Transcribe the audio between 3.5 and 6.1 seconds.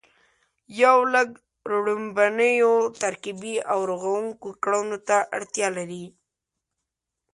او رغوونکو کړنو ته اړتیا لري